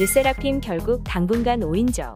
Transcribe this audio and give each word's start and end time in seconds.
르세라핌 0.00 0.62
결국 0.62 1.04
당분간 1.04 1.60
5인조. 1.60 2.14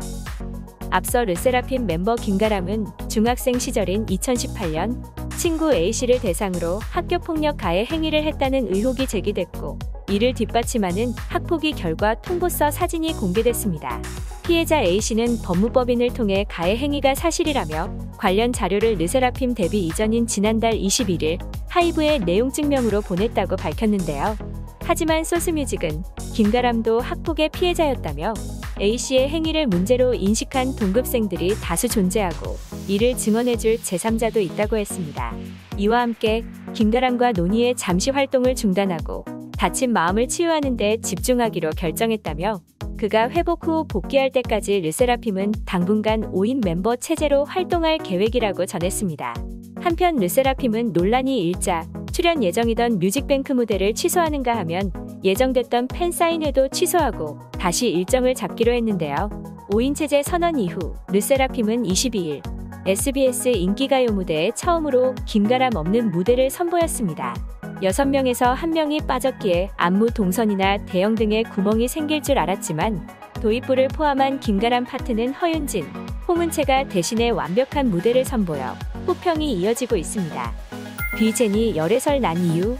앞서 0.88 1.22
르세라핌 1.22 1.80
멤버 1.84 2.16
김가람은 2.16 2.86
중학생 3.10 3.58
시절인 3.58 4.06
2018년 4.06 5.02
친구 5.36 5.70
A씨를 5.70 6.18
대상으로 6.18 6.78
학교 6.78 7.18
폭력 7.18 7.58
가해 7.58 7.84
행위를 7.84 8.24
했다는 8.24 8.74
의혹이 8.74 9.06
제기됐고 9.06 9.78
이를 10.08 10.32
뒷받침하는 10.32 11.12
학폭위 11.28 11.72
결과 11.72 12.14
통보서 12.14 12.70
사진이 12.70 13.12
공개됐습니다. 13.18 14.00
피해자 14.46 14.80
A씨는 14.80 15.42
법무법인을 15.42 16.14
통해 16.14 16.46
가해 16.48 16.78
행위가 16.78 17.14
사실이라며 17.14 18.14
관련 18.16 18.50
자료를 18.54 18.94
르세라핌 18.94 19.54
데뷔 19.54 19.86
이전인 19.86 20.26
지난달 20.26 20.72
21일 20.72 21.38
하이브의 21.68 22.20
내용 22.20 22.50
증명으로 22.50 23.02
보냈다고 23.02 23.56
밝혔는데요. 23.56 24.63
하지만 24.86 25.24
소스뮤직은 25.24 26.02
김가람도 26.34 27.00
학폭의 27.00 27.48
피해자였다며 27.50 28.34
A씨의 28.80 29.28
행위를 29.30 29.66
문제로 29.66 30.12
인식한 30.12 30.76
동급생들이 30.76 31.54
다수 31.62 31.88
존재하고 31.88 32.56
이를 32.86 33.16
증언해줄 33.16 33.76
제3자도 33.76 34.42
있다고 34.42 34.76
했습니다. 34.76 35.34
이와 35.78 36.00
함께 36.00 36.44
김가람과 36.74 37.32
논의에 37.32 37.74
잠시 37.74 38.10
활동을 38.10 38.54
중단하고 38.54 39.24
다친 39.56 39.92
마음을 39.92 40.28
치유하는 40.28 40.76
데 40.76 40.98
집중하기로 41.00 41.70
결정했다며 41.70 42.60
그가 42.98 43.30
회복 43.30 43.66
후 43.66 43.86
복귀할 43.88 44.30
때까지 44.32 44.80
르세라핌은 44.80 45.52
당분간 45.64 46.30
5인 46.32 46.62
멤버 46.62 46.94
체제로 46.96 47.44
활동할 47.44 47.98
계획이라고 47.98 48.66
전했습니다. 48.66 49.34
한편 49.80 50.16
르세라핌은 50.16 50.92
논란이 50.92 51.42
일자 51.42 51.86
출연 52.14 52.44
예정이던 52.44 53.00
뮤직뱅크 53.00 53.52
무대를 53.52 53.92
취소하는가 53.92 54.56
하면 54.58 54.92
예정됐던 55.24 55.88
팬 55.88 56.12
사인회도 56.12 56.68
취소하고 56.68 57.40
다시 57.58 57.88
일정을 57.88 58.36
잡기로 58.36 58.72
했는데요. 58.72 59.30
5인 59.68 59.96
체제 59.96 60.22
선언 60.22 60.56
이후 60.56 60.94
르세라핌은 61.08 61.82
22일 61.82 62.40
SBS 62.86 63.48
인기가요 63.48 64.12
무대에 64.12 64.52
처음으로 64.52 65.16
김가람 65.26 65.74
없는 65.74 66.12
무대를 66.12 66.50
선보였습니다. 66.50 67.34
6명에서 67.82 68.54
1명이 68.54 69.08
빠졌기에 69.08 69.70
안무 69.76 70.12
동선이나 70.12 70.86
대형 70.86 71.16
등의 71.16 71.42
구멍이 71.42 71.88
생길 71.88 72.22
줄 72.22 72.38
알았지만 72.38 73.08
도입부를 73.42 73.88
포함한 73.88 74.38
김가람 74.38 74.84
파트는 74.84 75.32
허윤진, 75.32 75.84
홍은채가 76.28 76.90
대신에 76.90 77.30
완벽한 77.30 77.90
무대를 77.90 78.24
선보여 78.24 78.76
호평이 79.08 79.52
이어지고 79.54 79.96
있습니다. 79.96 80.73
뷔 81.16 81.42
제니 81.42 81.76
열애설 81.76 82.20
난 82.20 82.36
이유 82.38 82.76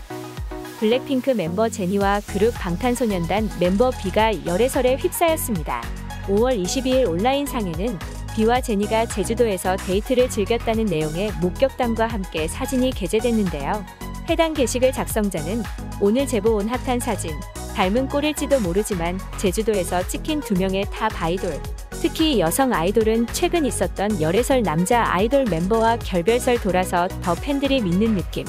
블랙핑크 0.80 1.30
멤버 1.30 1.68
제니와 1.68 2.20
그룹 2.26 2.52
방탄소년단 2.54 3.48
멤버 3.60 3.90
뷔가 3.90 4.32
열애설에 4.44 4.96
휩싸였습니다. 4.96 5.82
5월 6.26 6.60
22일 6.60 7.08
온라인 7.08 7.46
상에는 7.46 7.96
뷔와 8.34 8.60
제니가 8.60 9.06
제주도에서 9.06 9.76
데이트를 9.76 10.28
즐겼다는 10.28 10.86
내용의 10.86 11.32
목격담과 11.40 12.08
함께 12.08 12.48
사진이 12.48 12.90
게재됐는데요. 12.90 13.84
해당 14.28 14.52
게시글 14.52 14.90
작성자는 14.92 15.62
오늘 16.00 16.26
제보 16.26 16.56
온 16.56 16.68
핫한 16.68 16.98
사진, 16.98 17.30
닮은 17.76 18.08
꼴일지도 18.08 18.60
모르지만 18.60 19.20
제주도에서 19.38 20.06
찍힌 20.08 20.40
두 20.40 20.54
명의 20.54 20.84
탑 20.90 21.10
아이돌, 21.22 21.60
특히 22.04 22.38
여성 22.38 22.74
아이돌은 22.74 23.28
최근 23.28 23.64
있었던 23.64 24.20
열애설 24.20 24.62
남자 24.62 25.10
아이돌 25.10 25.46
멤버와 25.46 25.96
결별설 25.96 26.60
돌아서 26.60 27.08
더 27.22 27.34
팬들이 27.34 27.80
믿는 27.80 28.14
느낌. 28.14 28.44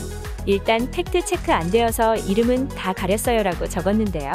일단 0.45 0.91
팩트 0.91 1.23
체크 1.23 1.53
안 1.53 1.71
되어서 1.71 2.17
이름은 2.17 2.67
다 2.67 2.91
가렸어요라고 2.91 3.69
적었는데요. 3.69 4.33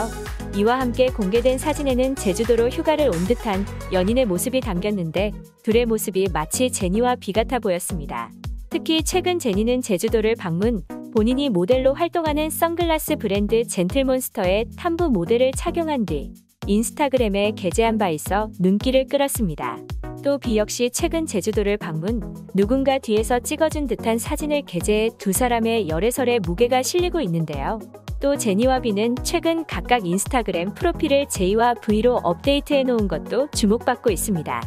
이와 0.56 0.80
함께 0.80 1.08
공개된 1.08 1.58
사진에는 1.58 2.16
제주도로 2.16 2.70
휴가를 2.70 3.08
온 3.08 3.26
듯한 3.26 3.66
연인의 3.92 4.24
모습이 4.24 4.60
담겼는데 4.60 5.32
둘의 5.64 5.84
모습이 5.84 6.28
마치 6.32 6.72
제니와 6.72 7.16
뷔 7.16 7.32
같아 7.32 7.58
보였습니다. 7.58 8.30
특히 8.70 9.02
최근 9.02 9.38
제니는 9.38 9.82
제주도를 9.82 10.34
방문, 10.34 10.80
본인이 11.14 11.50
모델로 11.50 11.92
활동하는 11.92 12.48
선글라스 12.48 13.16
브랜드 13.16 13.66
젠틀몬스터의 13.66 14.70
탐부 14.78 15.10
모델을 15.10 15.52
착용한 15.54 16.06
뒤 16.06 16.32
인스타그램에 16.70 17.50
게재한 17.56 17.98
바 17.98 18.10
있어 18.10 18.48
눈길을 18.60 19.06
끌었습니다. 19.08 19.78
또비 20.22 20.56
역시 20.56 20.88
최근 20.92 21.26
제주도를 21.26 21.76
방문, 21.76 22.22
누군가 22.54 22.98
뒤에서 22.98 23.40
찍어준 23.40 23.88
듯한 23.88 24.18
사진을 24.18 24.62
게재해 24.66 25.10
두 25.18 25.32
사람의 25.32 25.88
열애설에 25.88 26.38
무게가 26.38 26.84
실리고 26.84 27.20
있는데요. 27.22 27.80
또 28.20 28.36
제니와 28.36 28.82
비는 28.82 29.16
최근 29.24 29.64
각각 29.64 30.06
인스타그램 30.06 30.74
프로필을 30.74 31.26
제이와 31.28 31.74
V로 31.74 32.20
업데이트해 32.22 32.84
놓은 32.84 33.08
것도 33.08 33.48
주목받고 33.50 34.10
있습니다. 34.10 34.62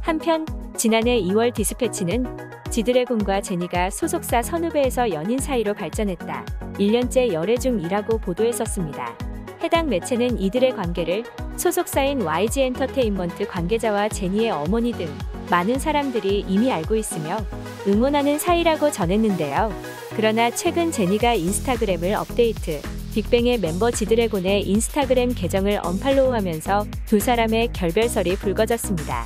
한편 0.00 0.46
지난해 0.76 1.20
2월 1.20 1.54
디스패치는 1.54 2.26
지드래곤과 2.72 3.42
제니가 3.42 3.90
소속사 3.90 4.42
선후배에서 4.42 5.10
연인 5.10 5.38
사이로 5.38 5.74
발전했다. 5.74 6.44
1년째 6.74 7.32
열애 7.32 7.56
중이라고 7.56 8.18
보도했었습니다. 8.18 9.25
해당 9.66 9.88
매체는 9.88 10.40
이들의 10.40 10.76
관계를 10.76 11.24
소속사인 11.56 12.22
YG 12.22 12.62
엔터테인먼트 12.62 13.48
관계자와 13.48 14.08
제니의 14.08 14.52
어머니 14.52 14.92
등 14.92 15.08
많은 15.50 15.80
사람들이 15.80 16.44
이미 16.46 16.70
알고 16.70 16.94
있으며 16.94 17.36
응원하는 17.88 18.38
사이라고 18.38 18.92
전했는데요. 18.92 19.72
그러나 20.14 20.50
최근 20.50 20.92
제니가 20.92 21.34
인스타그램을 21.34 22.14
업데이트, 22.14 22.80
빅뱅의 23.12 23.54
멤버 23.54 23.90
지드래곤의 23.90 24.68
인스타그램 24.68 25.34
계정을 25.34 25.80
언팔로우하면서 25.82 26.86
두 27.06 27.18
사람의 27.18 27.72
결별설이 27.72 28.36
불거졌습니다. 28.36 29.24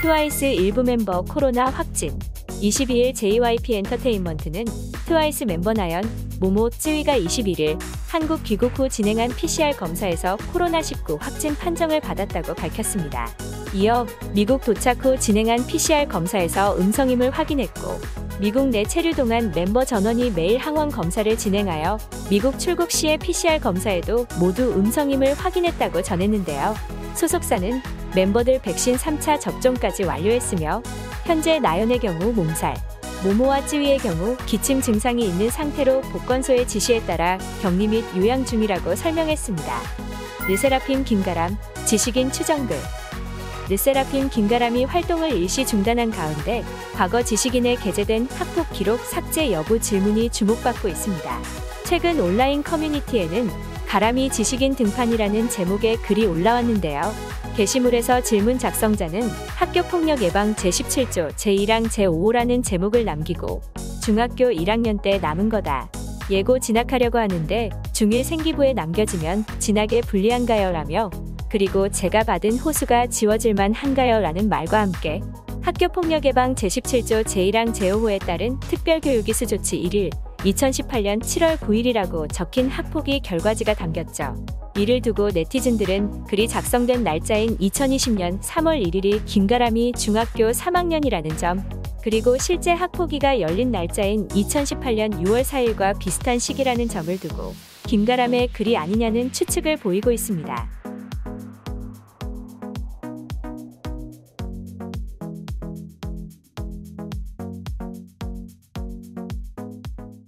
트와이스 0.00 0.46
일부 0.46 0.84
멤버 0.84 1.20
코로나 1.20 1.66
확진 1.66 2.18
22일 2.62 3.14
JYP 3.14 3.74
엔터테인먼트는 3.74 4.64
트와이스 5.06 5.44
멤버 5.44 5.74
나연, 5.74 6.02
모모, 6.38 6.70
쯔위가 6.70 7.18
21일 7.18 7.78
한국 8.08 8.42
귀국 8.42 8.78
후 8.78 8.88
진행한 8.88 9.30
PCR 9.30 9.76
검사에서 9.76 10.36
코로나19 10.52 11.18
확진 11.20 11.54
판정을 11.54 12.00
받았다고 12.00 12.54
밝혔습니다. 12.54 13.28
이어 13.74 14.06
미국 14.32 14.64
도착 14.64 15.04
후 15.04 15.18
진행한 15.18 15.66
PCR 15.66 16.08
검사에서 16.08 16.76
음성임을 16.78 17.30
확인했고 17.30 18.00
미국 18.38 18.68
내 18.68 18.84
체류 18.84 19.14
동안 19.14 19.50
멤버 19.54 19.84
전원이 19.84 20.30
매일 20.30 20.58
항원 20.58 20.90
검사를 20.90 21.36
진행하여 21.36 21.98
미국 22.28 22.58
출국 22.58 22.90
시의 22.90 23.18
PCR 23.18 23.58
검사에도 23.60 24.26
모두 24.38 24.72
음성임을 24.74 25.34
확인했다고 25.34 26.02
전했는데요. 26.02 26.74
소속사는 27.14 27.80
멤버들 28.14 28.60
백신 28.60 28.96
3차 28.96 29.40
접종까지 29.40 30.04
완료했으며 30.04 30.82
현재 31.24 31.58
나연의 31.58 31.98
경우 31.98 32.32
몸살, 32.32 32.76
모모와 33.26 33.66
찌위의 33.66 33.98
경우 33.98 34.36
기침 34.46 34.80
증상이 34.80 35.26
있는 35.26 35.50
상태로 35.50 36.02
보건소의 36.02 36.68
지시에 36.68 37.00
따라 37.06 37.38
격리 37.60 37.88
및 37.88 38.04
요양 38.16 38.44
중이라고 38.44 38.94
설명했습니다. 38.94 39.80
르세라핌 40.46 41.02
김가람, 41.04 41.56
지식인 41.84 42.30
추정글 42.30 42.76
르세라핌 43.68 44.30
김가람이 44.30 44.84
활동을 44.84 45.32
일시 45.32 45.66
중단한 45.66 46.12
가운데 46.12 46.62
과거 46.94 47.20
지식인에 47.20 47.74
게재된 47.74 48.28
학폭 48.30 48.70
기록 48.72 49.00
삭제 49.00 49.50
여부 49.50 49.80
질문이 49.80 50.30
주목받고 50.30 50.86
있습니다. 50.86 51.40
최근 51.82 52.20
온라인 52.20 52.62
커뮤니티에는 52.62 53.50
가람이 53.86 54.30
지식인 54.30 54.74
등판이라는 54.74 55.48
제목의 55.48 55.96
글이 55.98 56.26
올라왔는데요. 56.26 57.00
게시물에서 57.56 58.20
질문 58.20 58.58
작성자는 58.58 59.22
학교 59.56 59.82
폭력 59.82 60.20
예방 60.22 60.54
제17조 60.54 61.30
제1항 61.34 61.86
제5호라는 61.86 62.62
제목을 62.62 63.04
남기고 63.04 63.62
중학교 64.02 64.46
1학년 64.50 65.00
때 65.00 65.18
남은 65.18 65.48
거다. 65.48 65.88
예고 66.30 66.58
진학하려고 66.58 67.18
하는데 67.18 67.70
중1 67.92 68.24
생기부에 68.24 68.72
남겨지면 68.74 69.44
진학에 69.58 70.00
불리한가요? 70.02 70.72
라며 70.72 71.10
그리고 71.48 71.88
제가 71.88 72.24
받은 72.24 72.58
호수가 72.58 73.06
지워질만 73.06 73.72
한가요? 73.72 74.20
라는 74.20 74.48
말과 74.48 74.80
함께 74.80 75.20
학교 75.62 75.88
폭력 75.88 76.24
예방 76.24 76.54
제17조 76.54 77.24
제1항 77.24 77.72
제5호에 77.72 78.24
따른 78.24 78.58
특별교육이수 78.60 79.46
조치 79.46 79.80
1일 79.80 80.25
2018년 80.46 81.20
7월 81.20 81.56
9일이라고 81.58 82.32
적힌 82.32 82.68
학폭위 82.68 83.20
결과지가 83.20 83.74
담겼죠. 83.74 84.46
이를 84.76 85.00
두고 85.00 85.30
네티즌들은 85.30 86.24
글이 86.24 86.46
작성된 86.46 87.02
날짜인 87.02 87.56
2020년 87.58 88.40
3월 88.40 88.84
1일이 88.86 89.24
김가람이 89.24 89.94
중학교 89.96 90.50
3학년이라는 90.50 91.36
점, 91.38 91.68
그리고 92.02 92.38
실제 92.38 92.70
학폭위가 92.72 93.40
열린 93.40 93.72
날짜인 93.72 94.28
2018년 94.28 95.24
6월 95.24 95.42
4일과 95.42 95.98
비슷한 95.98 96.38
시기라는 96.38 96.88
점을 96.88 97.18
두고 97.18 97.52
김가람의 97.88 98.48
글이 98.48 98.76
아니냐는 98.76 99.32
추측을 99.32 99.78
보이고 99.78 100.12
있습니다. 100.12 100.75